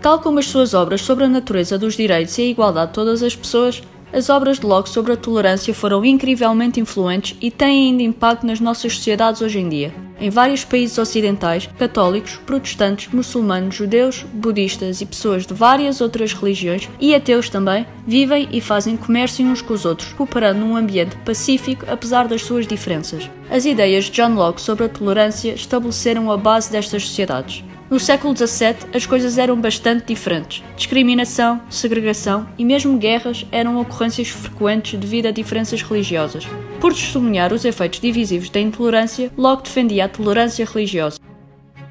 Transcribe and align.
Tal 0.00 0.20
como 0.20 0.38
as 0.38 0.46
suas 0.46 0.74
obras 0.74 1.00
sobre 1.00 1.24
a 1.24 1.28
natureza 1.28 1.76
dos 1.76 1.96
direitos 1.96 2.38
e 2.38 2.42
a 2.42 2.46
igualdade 2.46 2.88
de 2.88 2.94
todas 2.94 3.22
as 3.22 3.34
pessoas, 3.34 3.82
as 4.12 4.30
obras 4.30 4.58
de 4.58 4.66
Locke 4.66 4.88
sobre 4.88 5.12
a 5.12 5.16
tolerância 5.16 5.74
foram 5.74 6.04
incrivelmente 6.04 6.80
influentes 6.80 7.36
e 7.40 7.50
têm 7.50 7.88
ainda 7.88 8.02
impacto 8.02 8.46
nas 8.46 8.60
nossas 8.60 8.94
sociedades 8.94 9.42
hoje 9.42 9.58
em 9.58 9.68
dia. 9.68 10.07
Em 10.20 10.30
vários 10.30 10.64
países 10.64 10.98
ocidentais, 10.98 11.68
católicos, 11.78 12.40
protestantes, 12.44 13.12
muçulmanos, 13.12 13.76
judeus, 13.76 14.24
budistas 14.32 15.00
e 15.00 15.06
pessoas 15.06 15.46
de 15.46 15.54
várias 15.54 16.00
outras 16.00 16.32
religiões 16.32 16.88
e 16.98 17.14
ateus 17.14 17.48
também 17.48 17.86
vivem 18.04 18.48
e 18.50 18.60
fazem 18.60 18.96
comércio 18.96 19.46
uns 19.46 19.62
com 19.62 19.74
os 19.74 19.84
outros, 19.84 20.12
cooperando 20.14 20.60
num 20.60 20.76
ambiente 20.76 21.16
pacífico 21.24 21.84
apesar 21.88 22.26
das 22.26 22.42
suas 22.42 22.66
diferenças. 22.66 23.30
As 23.48 23.64
ideias 23.64 24.06
de 24.06 24.12
John 24.12 24.34
Locke 24.34 24.60
sobre 24.60 24.86
a 24.86 24.88
tolerância 24.88 25.52
estabeleceram 25.52 26.32
a 26.32 26.36
base 26.36 26.72
destas 26.72 27.04
sociedades. 27.04 27.62
No 27.88 27.98
século 27.98 28.36
XVII, 28.36 28.76
as 28.92 29.06
coisas 29.06 29.38
eram 29.38 29.58
bastante 29.58 30.08
diferentes. 30.08 30.62
Discriminação, 30.76 31.62
segregação 31.70 32.46
e 32.58 32.64
mesmo 32.64 32.98
guerras 32.98 33.46
eram 33.50 33.80
ocorrências 33.80 34.28
frequentes 34.28 34.98
devido 34.98 35.26
a 35.26 35.30
diferenças 35.30 35.80
religiosas. 35.80 36.46
Por 36.80 36.94
testemunhar 36.94 37.52
os 37.52 37.64
efeitos 37.64 37.98
divisivos 37.98 38.50
da 38.50 38.60
intolerância, 38.60 39.32
Locke 39.36 39.64
defendia 39.64 40.04
a 40.04 40.08
tolerância 40.08 40.64
religiosa. 40.64 41.18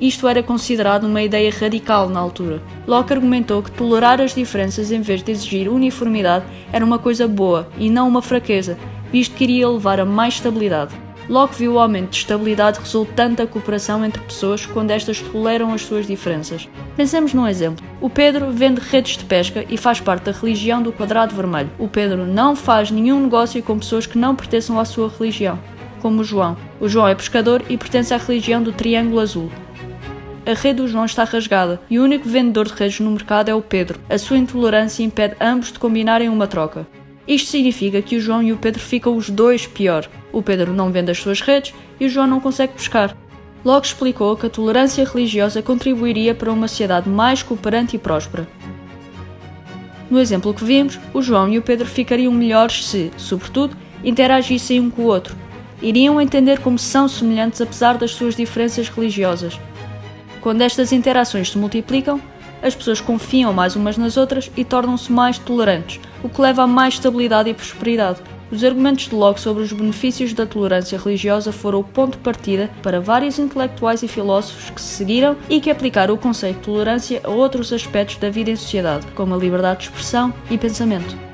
Isto 0.00 0.28
era 0.28 0.40
considerado 0.40 1.04
uma 1.04 1.20
ideia 1.20 1.50
radical 1.50 2.08
na 2.08 2.20
altura. 2.20 2.62
Locke 2.86 3.12
argumentou 3.12 3.60
que 3.60 3.72
tolerar 3.72 4.20
as 4.20 4.36
diferenças 4.36 4.92
em 4.92 5.00
vez 5.00 5.20
de 5.20 5.32
exigir 5.32 5.68
uniformidade 5.68 6.44
era 6.72 6.84
uma 6.84 6.98
coisa 6.98 7.26
boa 7.26 7.68
e 7.76 7.90
não 7.90 8.06
uma 8.06 8.22
fraqueza, 8.22 8.78
visto 9.10 9.34
que 9.34 9.42
iria 9.42 9.68
levar 9.68 9.98
a 9.98 10.04
mais 10.04 10.34
estabilidade. 10.34 10.94
Locke 11.28 11.56
viu 11.56 11.74
o 11.74 11.78
aumento 11.78 12.10
de 12.10 12.16
estabilidade 12.16 12.80
resultante 12.80 13.36
da 13.36 13.46
cooperação 13.46 14.02
entre 14.02 14.22
pessoas 14.22 14.64
quando 14.64 14.92
estas 14.92 15.20
toleram 15.20 15.74
as 15.74 15.82
suas 15.82 16.06
diferenças. 16.06 16.66
Pensemos 16.96 17.34
num 17.34 17.46
exemplo. 17.46 17.84
O 18.00 18.08
Pedro 18.08 18.50
vende 18.50 18.80
redes 18.80 19.18
de 19.18 19.24
pesca 19.24 19.62
e 19.68 19.76
faz 19.76 20.00
parte 20.00 20.24
da 20.24 20.32
religião 20.32 20.82
do 20.82 20.90
quadrado 20.90 21.34
vermelho. 21.34 21.70
O 21.78 21.86
Pedro 21.86 22.24
não 22.24 22.56
faz 22.56 22.90
nenhum 22.90 23.20
negócio 23.20 23.62
com 23.62 23.78
pessoas 23.78 24.06
que 24.06 24.16
não 24.16 24.34
pertençam 24.34 24.80
à 24.80 24.86
sua 24.86 25.12
religião, 25.18 25.58
como 26.00 26.22
o 26.22 26.24
João. 26.24 26.56
O 26.80 26.88
João 26.88 27.06
é 27.06 27.14
pescador 27.14 27.62
e 27.68 27.76
pertence 27.76 28.14
à 28.14 28.16
religião 28.16 28.62
do 28.62 28.72
triângulo 28.72 29.20
azul. 29.20 29.50
A 30.46 30.54
rede 30.54 30.80
do 30.80 30.88
João 30.88 31.04
está 31.04 31.24
rasgada 31.24 31.78
e 31.90 31.98
o 31.98 32.04
único 32.04 32.26
vendedor 32.26 32.68
de 32.68 32.72
redes 32.72 33.00
no 33.00 33.10
mercado 33.10 33.50
é 33.50 33.54
o 33.54 33.60
Pedro. 33.60 34.00
A 34.08 34.16
sua 34.16 34.38
intolerância 34.38 35.02
impede 35.02 35.36
ambos 35.38 35.70
de 35.70 35.78
combinarem 35.78 36.30
uma 36.30 36.46
troca. 36.46 36.86
Isto 37.26 37.50
significa 37.50 38.00
que 38.00 38.16
o 38.16 38.20
João 38.20 38.42
e 38.42 38.50
o 38.50 38.56
Pedro 38.56 38.80
ficam 38.80 39.14
os 39.14 39.28
dois 39.28 39.66
pior. 39.66 40.08
O 40.32 40.42
Pedro 40.42 40.72
não 40.72 40.92
vende 40.92 41.10
as 41.10 41.18
suas 41.18 41.40
redes 41.40 41.74
e 41.98 42.06
o 42.06 42.08
João 42.08 42.26
não 42.26 42.40
consegue 42.40 42.74
pescar. 42.74 43.16
Logo 43.64 43.84
explicou 43.84 44.36
que 44.36 44.46
a 44.46 44.50
tolerância 44.50 45.04
religiosa 45.04 45.62
contribuiria 45.62 46.34
para 46.34 46.52
uma 46.52 46.68
sociedade 46.68 47.08
mais 47.08 47.42
cooperante 47.42 47.96
e 47.96 47.98
próspera. 47.98 48.46
No 50.10 50.18
exemplo 50.18 50.54
que 50.54 50.64
vimos, 50.64 50.98
o 51.12 51.20
João 51.20 51.48
e 51.48 51.58
o 51.58 51.62
Pedro 51.62 51.86
ficariam 51.86 52.32
melhores 52.32 52.86
se, 52.86 53.10
sobretudo, 53.16 53.76
interagissem 54.02 54.80
um 54.80 54.90
com 54.90 55.02
o 55.02 55.06
outro. 55.06 55.36
Iriam 55.82 56.20
entender 56.20 56.60
como 56.60 56.78
são 56.78 57.06
semelhantes 57.06 57.60
apesar 57.60 57.98
das 57.98 58.12
suas 58.12 58.34
diferenças 58.34 58.88
religiosas. 58.88 59.58
Quando 60.40 60.62
estas 60.62 60.92
interações 60.92 61.50
se 61.50 61.58
multiplicam, 61.58 62.20
as 62.62 62.74
pessoas 62.74 63.00
confiam 63.00 63.52
mais 63.52 63.76
umas 63.76 63.96
nas 63.96 64.16
outras 64.16 64.50
e 64.56 64.64
tornam-se 64.64 65.10
mais 65.12 65.38
tolerantes, 65.38 66.00
o 66.22 66.28
que 66.28 66.40
leva 66.40 66.62
a 66.62 66.66
mais 66.66 66.94
estabilidade 66.94 67.50
e 67.50 67.54
prosperidade. 67.54 68.20
Os 68.50 68.64
argumentos 68.64 69.08
de 69.08 69.14
Locke 69.14 69.40
sobre 69.40 69.62
os 69.62 69.72
benefícios 69.72 70.32
da 70.32 70.46
tolerância 70.46 70.98
religiosa 70.98 71.52
foram 71.52 71.80
o 71.80 71.84
ponto 71.84 72.16
de 72.16 72.24
partida 72.24 72.70
para 72.82 73.00
vários 73.00 73.38
intelectuais 73.38 74.02
e 74.02 74.08
filósofos 74.08 74.70
que 74.70 74.80
se 74.80 74.96
seguiram 74.96 75.36
e 75.50 75.60
que 75.60 75.70
aplicaram 75.70 76.14
o 76.14 76.18
conceito 76.18 76.56
de 76.56 76.64
tolerância 76.64 77.20
a 77.24 77.28
outros 77.28 77.72
aspectos 77.72 78.16
da 78.16 78.30
vida 78.30 78.50
em 78.50 78.56
sociedade, 78.56 79.06
como 79.14 79.34
a 79.34 79.38
liberdade 79.38 79.80
de 79.80 79.84
expressão 79.84 80.32
e 80.50 80.56
pensamento. 80.56 81.27